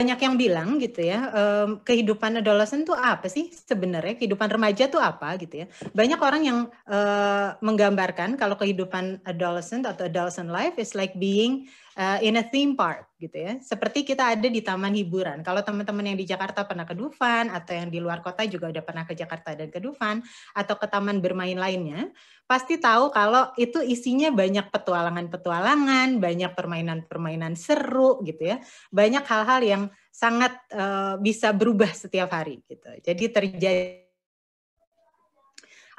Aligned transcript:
banyak 0.00 0.16
yang 0.16 0.34
bilang 0.40 0.80
gitu 0.80 1.04
ya, 1.04 1.28
um, 1.28 1.84
kehidupan 1.84 2.40
adolescent 2.40 2.88
tuh 2.88 2.96
apa 2.96 3.28
sih 3.28 3.52
sebenarnya? 3.52 4.16
Kehidupan 4.16 4.48
remaja 4.48 4.88
tuh 4.88 4.96
apa 4.96 5.36
gitu 5.36 5.60
ya? 5.60 5.66
Banyak 5.92 6.16
orang 6.16 6.42
yang 6.48 6.58
uh, 6.88 7.52
menggambarkan 7.60 8.40
kalau 8.40 8.56
kehidupan 8.56 9.20
adolescent 9.28 9.84
atau 9.84 10.08
adolescent 10.08 10.48
life 10.48 10.80
is 10.80 10.96
like 10.96 11.12
being 11.20 11.68
uh, 11.96 12.18
in 12.22 12.38
a 12.38 12.44
theme 12.44 12.78
park 12.78 13.10
gitu 13.20 13.36
ya. 13.36 13.52
Seperti 13.60 14.06
kita 14.06 14.36
ada 14.36 14.48
di 14.48 14.60
taman 14.62 14.94
hiburan. 14.94 15.42
Kalau 15.44 15.60
teman-teman 15.60 16.14
yang 16.14 16.18
di 16.18 16.26
Jakarta 16.26 16.64
pernah 16.64 16.88
ke 16.88 16.94
Dufan 16.96 17.50
atau 17.50 17.72
yang 17.76 17.88
di 17.90 17.98
luar 17.98 18.24
kota 18.24 18.46
juga 18.46 18.70
udah 18.70 18.84
pernah 18.84 19.04
ke 19.04 19.14
Jakarta 19.16 19.52
dan 19.52 19.68
ke 19.68 19.78
Dufan 19.82 20.24
atau 20.56 20.74
ke 20.78 20.86
taman 20.88 21.20
bermain 21.20 21.56
lainnya, 21.56 22.08
pasti 22.48 22.80
tahu 22.80 23.12
kalau 23.12 23.52
itu 23.60 23.84
isinya 23.84 24.32
banyak 24.32 24.72
petualangan-petualangan, 24.72 26.16
banyak 26.18 26.52
permainan-permainan 26.56 27.54
seru 27.58 28.24
gitu 28.24 28.56
ya. 28.56 28.56
Banyak 28.88 29.24
hal-hal 29.28 29.60
yang 29.60 29.82
sangat 30.10 30.56
uh, 30.74 31.14
bisa 31.20 31.54
berubah 31.54 31.92
setiap 31.94 32.34
hari 32.34 32.64
gitu. 32.66 32.88
Jadi 33.04 33.24
terjadi 33.30 33.99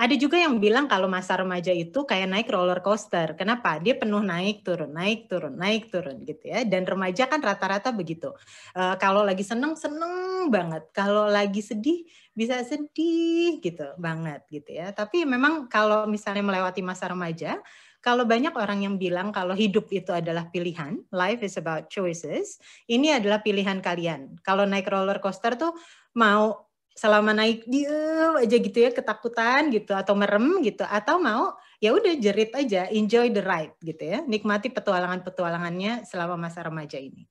ada 0.00 0.16
juga 0.16 0.40
yang 0.40 0.56
bilang 0.56 0.88
kalau 0.88 1.12
masa 1.12 1.36
remaja 1.36 1.68
itu 1.76 2.08
kayak 2.08 2.24
naik 2.32 2.48
roller 2.48 2.80
coaster. 2.80 3.36
Kenapa? 3.36 3.76
Dia 3.76 4.00
penuh 4.00 4.24
naik 4.24 4.64
turun, 4.64 4.96
naik 4.96 5.28
turun, 5.28 5.52
naik 5.60 5.92
turun 5.92 6.24
gitu 6.24 6.48
ya. 6.48 6.64
Dan 6.64 6.88
remaja 6.88 7.28
kan 7.28 7.44
rata-rata 7.44 7.92
begitu. 7.92 8.32
Uh, 8.72 8.96
kalau 8.96 9.20
lagi 9.20 9.44
seneng 9.44 9.76
seneng 9.76 10.48
banget. 10.48 10.88
Kalau 10.96 11.28
lagi 11.28 11.60
sedih 11.60 12.08
bisa 12.32 12.64
sedih 12.64 13.60
gitu 13.60 13.92
banget 14.00 14.40
gitu 14.48 14.72
ya. 14.72 14.88
Tapi 14.96 15.28
memang 15.28 15.68
kalau 15.68 16.08
misalnya 16.08 16.48
melewati 16.48 16.80
masa 16.80 17.12
remaja, 17.12 17.60
kalau 18.00 18.24
banyak 18.24 18.56
orang 18.56 18.88
yang 18.88 18.96
bilang 18.96 19.28
kalau 19.36 19.52
hidup 19.52 19.92
itu 19.92 20.16
adalah 20.16 20.48
pilihan, 20.48 20.96
life 21.12 21.44
is 21.44 21.60
about 21.60 21.92
choices, 21.92 22.56
ini 22.88 23.12
adalah 23.12 23.44
pilihan 23.44 23.84
kalian. 23.84 24.40
Kalau 24.40 24.64
naik 24.64 24.88
roller 24.88 25.20
coaster 25.20 25.60
tuh 25.60 25.76
mau 26.16 26.69
selama 26.94 27.32
naik 27.32 27.64
diem 27.64 28.34
aja 28.36 28.56
gitu 28.60 28.78
ya 28.78 28.90
ketakutan 28.90 29.70
gitu 29.72 29.94
atau 29.94 30.12
merem 30.18 30.60
gitu 30.60 30.84
atau 30.84 31.16
mau 31.22 31.54
ya 31.80 31.94
udah 31.96 32.12
jerit 32.18 32.52
aja 32.52 32.90
enjoy 32.92 33.32
the 33.32 33.40
ride 33.40 33.74
gitu 33.80 34.02
ya 34.04 34.18
nikmati 34.26 34.68
petualangan-petualangannya 34.68 36.04
selama 36.04 36.36
masa 36.36 36.66
remaja 36.66 37.00
ini. 37.00 37.24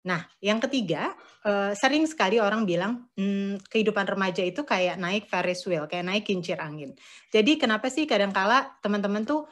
Nah, 0.00 0.24
yang 0.40 0.56
ketiga, 0.64 1.12
eh, 1.44 1.76
sering 1.76 2.08
sekali 2.08 2.40
orang 2.40 2.64
bilang 2.64 3.12
hmm, 3.20 3.60
kehidupan 3.68 4.08
remaja 4.08 4.40
itu 4.40 4.64
kayak 4.64 4.96
naik 4.96 5.28
Ferris 5.28 5.60
wheel, 5.68 5.84
kayak 5.84 6.08
naik 6.08 6.24
kincir 6.24 6.56
angin. 6.56 6.96
Jadi 7.28 7.60
kenapa 7.60 7.92
sih 7.92 8.08
kadang-kala 8.08 8.80
teman-teman 8.80 9.28
tuh 9.28 9.44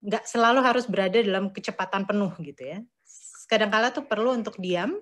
nggak 0.00 0.24
selalu 0.24 0.60
harus 0.64 0.88
berada 0.88 1.20
dalam 1.20 1.52
kecepatan 1.52 2.08
penuh 2.08 2.32
gitu 2.40 2.62
ya. 2.64 2.78
Kadang-kala 3.52 3.92
tuh 3.92 4.08
perlu 4.08 4.32
untuk 4.32 4.56
diam, 4.56 4.96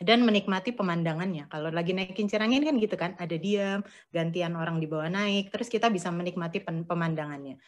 dan 0.00 0.24
menikmati 0.24 0.72
pemandangannya. 0.72 1.46
Kalau 1.52 1.68
lagi 1.68 1.92
naik 1.92 2.16
kincir 2.16 2.40
angin 2.40 2.64
kan 2.64 2.80
gitu 2.80 2.96
kan, 2.96 3.12
ada 3.20 3.36
diam, 3.36 3.84
gantian 4.08 4.56
orang 4.56 4.80
di 4.80 4.88
bawah 4.88 5.12
naik, 5.12 5.52
terus 5.52 5.68
kita 5.68 5.92
bisa 5.92 6.08
menikmati 6.08 6.64
pemandangannya. 6.64 7.60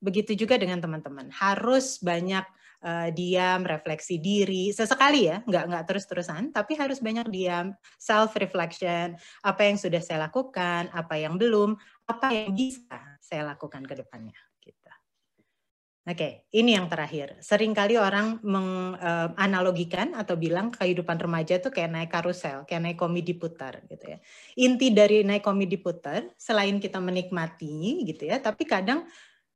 Begitu 0.00 0.36
juga 0.36 0.56
dengan 0.56 0.80
teman-teman, 0.80 1.28
harus 1.32 2.00
banyak 2.00 2.44
uh, 2.84 3.08
diam, 3.12 3.64
refleksi 3.64 4.20
diri, 4.20 4.72
sesekali 4.72 5.28
ya, 5.28 5.40
nggak 5.44 5.64
nggak 5.70 5.84
terus-terusan, 5.88 6.52
tapi 6.52 6.76
harus 6.76 7.00
banyak 7.00 7.28
diam, 7.32 7.72
self 7.96 8.36
reflection, 8.36 9.16
apa 9.44 9.60
yang 9.64 9.76
sudah 9.80 10.00
saya 10.00 10.28
lakukan, 10.28 10.92
apa 10.92 11.14
yang 11.20 11.40
belum, 11.40 11.76
apa 12.04 12.32
yang 12.32 12.52
bisa 12.52 13.00
saya 13.20 13.48
lakukan 13.48 13.84
ke 13.88 13.96
depannya. 14.04 14.36
Oke, 16.04 16.44
ini 16.52 16.76
yang 16.76 16.84
terakhir. 16.92 17.40
Seringkali 17.40 17.96
orang 17.96 18.36
menganalogikan 18.44 20.12
atau 20.12 20.36
bilang 20.36 20.68
kehidupan 20.68 21.16
remaja 21.16 21.56
itu 21.56 21.72
kayak 21.72 21.90
naik 21.96 22.10
karusel, 22.12 22.68
kayak 22.68 22.82
naik 22.84 22.98
komedi 23.00 23.32
putar 23.32 23.80
gitu 23.88 24.12
ya. 24.12 24.20
Inti 24.60 24.92
dari 24.92 25.24
naik 25.24 25.40
komedi 25.40 25.80
putar 25.80 26.28
selain 26.36 26.76
kita 26.76 27.00
menikmati 27.00 28.04
gitu 28.04 28.28
ya, 28.28 28.36
tapi 28.36 28.68
kadang 28.68 29.08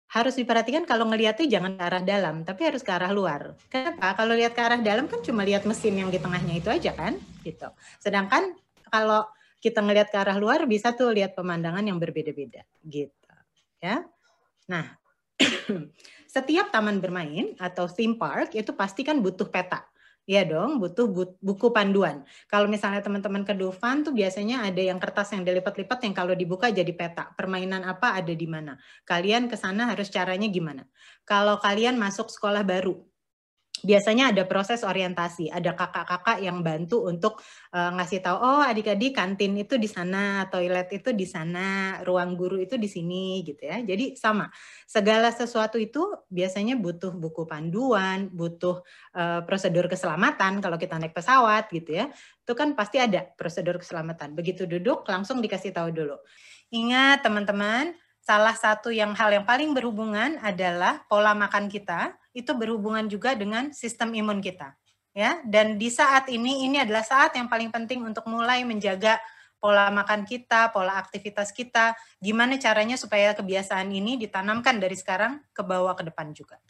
harus 0.09 0.41
diperhatikan 0.41 0.89
kalau 0.89 1.05
ngelihatnya 1.13 1.45
jangan 1.53 1.77
ke 1.77 1.85
arah 1.85 2.01
dalam, 2.01 2.41
tapi 2.49 2.65
harus 2.65 2.81
ke 2.81 2.97
arah 2.97 3.13
luar. 3.13 3.53
Kenapa? 3.69 4.17
Kalau 4.17 4.33
lihat 4.33 4.57
ke 4.57 4.63
arah 4.65 4.81
dalam 4.81 5.05
kan 5.05 5.21
cuma 5.21 5.45
lihat 5.45 5.69
mesin 5.69 6.01
yang 6.01 6.09
di 6.09 6.17
tengahnya 6.17 6.57
itu 6.57 6.73
aja 6.73 6.97
kan, 6.97 7.21
gitu. 7.45 7.69
Sedangkan 8.01 8.57
kalau 8.89 9.29
kita 9.61 9.85
ngelihat 9.85 10.09
ke 10.09 10.17
arah 10.17 10.41
luar 10.41 10.65
bisa 10.65 10.97
tuh 10.97 11.13
lihat 11.13 11.37
pemandangan 11.37 11.85
yang 11.85 12.01
berbeda-beda, 12.01 12.65
gitu. 12.89 13.13
Ya. 13.85 14.09
Nah, 14.65 14.97
setiap 16.35 16.69
taman 16.75 16.99
bermain 16.99 17.55
atau 17.59 17.87
theme 17.89 18.19
park 18.19 18.55
itu 18.55 18.75
pasti 18.75 19.07
kan 19.07 19.19
butuh 19.23 19.49
peta. 19.49 19.87
Iya 20.29 20.45
dong, 20.45 20.77
butuh 20.77 21.09
buku 21.41 21.73
panduan. 21.73 22.21
Kalau 22.53 22.69
misalnya 22.69 23.01
teman-teman 23.01 23.49
ke 23.49 23.57
Dufan 23.57 24.05
tuh 24.05 24.13
biasanya 24.13 24.61
ada 24.61 24.77
yang 24.77 25.01
kertas 25.01 25.33
yang 25.33 25.41
dilipat-lipat 25.41 26.05
yang 26.05 26.13
kalau 26.13 26.37
dibuka 26.37 26.69
jadi 26.69 26.93
peta. 26.93 27.33
Permainan 27.33 27.81
apa 27.89 28.13
ada 28.13 28.37
di 28.37 28.45
mana. 28.45 28.77
Kalian 29.09 29.49
ke 29.49 29.57
sana 29.57 29.89
harus 29.89 30.13
caranya 30.13 30.45
gimana. 30.53 30.85
Kalau 31.25 31.57
kalian 31.57 31.97
masuk 31.97 32.29
sekolah 32.29 32.61
baru, 32.61 33.01
biasanya 33.85 34.35
ada 34.35 34.43
proses 34.45 34.83
orientasi, 34.83 35.51
ada 35.53 35.75
kakak-kakak 35.75 36.43
yang 36.43 36.63
bantu 36.63 37.07
untuk 37.07 37.43
uh, 37.75 37.95
ngasih 37.95 38.23
tahu, 38.25 38.37
oh 38.39 38.63
adik-adik 38.63 39.15
kantin 39.15 39.55
itu 39.59 39.79
di 39.79 39.87
sana, 39.87 40.47
toilet 40.51 40.89
itu 40.95 41.15
di 41.15 41.27
sana, 41.27 41.99
ruang 42.03 42.35
guru 42.35 42.59
itu 42.59 42.79
di 42.79 42.87
sini, 42.91 43.43
gitu 43.43 43.67
ya. 43.67 43.83
Jadi 43.83 44.19
sama, 44.19 44.49
segala 44.89 45.31
sesuatu 45.31 45.77
itu 45.77 46.03
biasanya 46.31 46.79
butuh 46.79 47.15
buku 47.15 47.45
panduan, 47.47 48.31
butuh 48.31 48.83
uh, 49.15 49.41
prosedur 49.47 49.87
keselamatan 49.87 50.63
kalau 50.63 50.81
kita 50.81 50.99
naik 50.99 51.15
pesawat, 51.15 51.71
gitu 51.71 51.99
ya. 51.99 52.11
Itu 52.43 52.57
kan 52.57 52.73
pasti 52.73 52.99
ada 53.03 53.29
prosedur 53.37 53.79
keselamatan. 53.79 54.33
Begitu 54.33 54.65
duduk 54.65 55.05
langsung 55.07 55.43
dikasih 55.45 55.71
tahu 55.75 55.93
dulu. 55.93 56.17
Ingat 56.69 57.25
teman-teman, 57.25 57.97
salah 58.21 58.53
satu 58.53 58.93
yang 58.93 59.17
hal 59.17 59.33
yang 59.33 59.49
paling 59.49 59.73
berhubungan 59.73 60.37
adalah 60.45 61.01
pola 61.09 61.33
makan 61.33 61.73
kita 61.73 62.13
itu 62.39 62.55
berhubungan 62.55 63.11
juga 63.11 63.35
dengan 63.35 63.75
sistem 63.75 64.15
imun 64.15 64.39
kita 64.39 64.79
ya 65.11 65.43
dan 65.43 65.75
di 65.75 65.91
saat 65.91 66.31
ini 66.31 66.71
ini 66.71 66.79
adalah 66.79 67.03
saat 67.03 67.35
yang 67.35 67.51
paling 67.51 67.75
penting 67.75 68.07
untuk 68.07 68.23
mulai 68.31 68.63
menjaga 68.63 69.19
pola 69.59 69.91
makan 69.91 70.23
kita, 70.23 70.71
pola 70.71 71.03
aktivitas 71.03 71.51
kita, 71.51 71.99
gimana 72.23 72.55
caranya 72.63 72.95
supaya 72.95 73.35
kebiasaan 73.35 73.91
ini 73.91 74.15
ditanamkan 74.15 74.79
dari 74.79 74.95
sekarang 74.95 75.43
ke 75.51 75.63
bawah 75.67 75.99
ke 75.99 76.07
depan 76.07 76.31
juga. 76.31 76.63